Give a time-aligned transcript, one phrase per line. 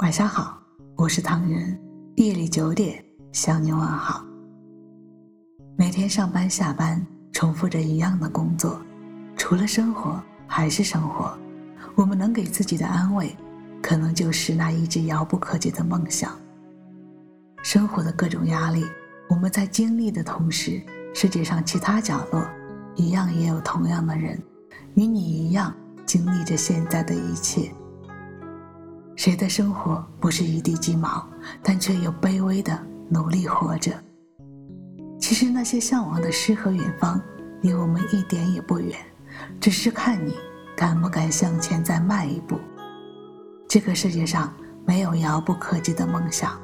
[0.00, 0.60] 晚上好，
[0.94, 1.74] 我是唐人。
[2.16, 4.22] 夜里九点向你问好。
[5.74, 8.78] 每天上班下班，重复着一样的工作，
[9.38, 11.34] 除了生活还是生活。
[11.94, 13.34] 我们能给自己的安慰，
[13.82, 16.38] 可能就是那一直遥不可及的梦想。
[17.62, 18.84] 生活的各种压力，
[19.30, 20.78] 我们在经历的同时，
[21.14, 22.46] 世界上其他角落，
[22.96, 24.38] 一样也有同样的人，
[24.94, 25.74] 与你一样
[26.04, 27.72] 经历着现在的一切。
[29.16, 31.26] 谁的生活不是一地鸡毛，
[31.62, 32.78] 但却又卑微的
[33.08, 33.92] 努力活着？
[35.18, 37.20] 其实那些向往的诗和远方，
[37.62, 38.94] 离我们一点也不远，
[39.58, 40.36] 只是看你
[40.76, 42.60] 敢不敢向前再迈一步。
[43.66, 44.52] 这个世界上
[44.84, 46.60] 没有遥不可及的梦想，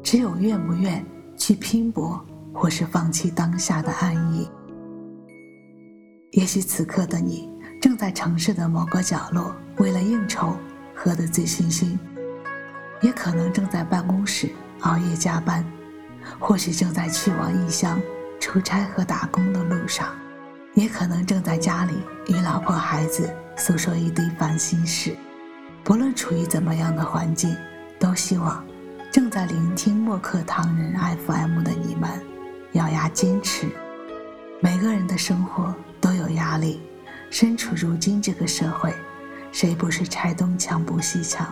[0.00, 1.04] 只有愿不愿
[1.36, 4.48] 去拼搏，或是放弃当下的安逸。
[6.30, 7.50] 也许此刻的你
[7.82, 10.54] 正在城市的某个角落，为了应酬。
[11.06, 11.96] 喝得醉醺醺，
[13.00, 15.64] 也可能正在办公室熬夜加班，
[16.40, 18.02] 或许正在去往异乡
[18.40, 20.08] 出差和打工的路上，
[20.74, 21.92] 也可能正在家里
[22.26, 25.16] 与老婆孩子诉说一堆烦心事。
[25.84, 27.56] 不论处于怎么样的环境，
[28.00, 28.66] 都希望
[29.12, 30.92] 正在聆听默克唐人
[31.24, 32.10] FM 的你们，
[32.72, 33.68] 咬牙坚持。
[34.58, 36.82] 每个人的生活都有压力，
[37.30, 38.92] 身处如今这个社会。
[39.58, 41.50] 谁不是拆东墙补西墙？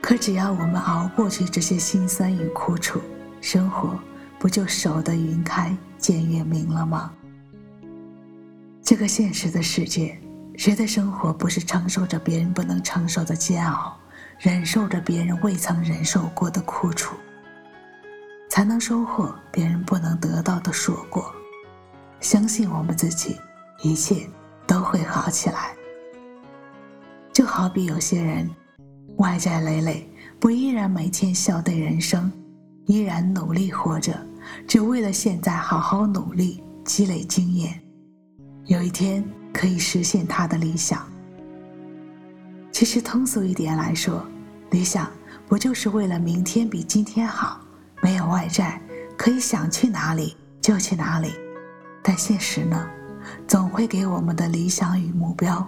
[0.00, 3.00] 可只要我们熬过去这些辛酸与苦楚，
[3.40, 3.98] 生活
[4.38, 7.10] 不就守得云开见月明了吗？
[8.80, 10.16] 这个现实的世界，
[10.56, 13.98] 谁的生活不是承受着别人不能承受的煎熬，
[14.38, 17.16] 忍受着别人未曾忍受过的苦楚，
[18.48, 21.34] 才能收获别人不能得到的硕果？
[22.20, 23.36] 相信我们自己，
[23.82, 24.30] 一切
[24.64, 25.74] 都会好起来。
[27.32, 28.48] 就好比有些人，
[29.16, 32.30] 外在累累，不依然每天笑对人生，
[32.86, 34.14] 依然努力活着，
[34.66, 37.80] 只为了现在好好努力积累经验，
[38.66, 41.06] 有一天可以实现他的理想。
[42.72, 44.26] 其实通俗一点来说，
[44.70, 45.10] 理想
[45.46, 47.60] 不就是为了明天比今天好，
[48.02, 48.80] 没有外债，
[49.16, 51.32] 可以想去哪里就去哪里。
[52.02, 52.88] 但现实呢，
[53.46, 55.64] 总会给我们的理想与目标。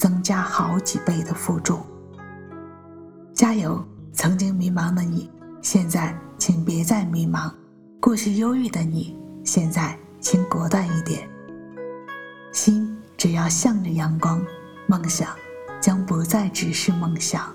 [0.00, 1.84] 增加好几倍的负重。
[3.34, 3.86] 加油！
[4.14, 5.30] 曾经迷茫的你，
[5.60, 7.52] 现在请别再迷茫；
[8.00, 11.28] 过去忧郁的你，现在请果断一点。
[12.50, 14.42] 心只要向着阳光，
[14.86, 15.28] 梦想
[15.82, 17.54] 将不再只是梦想。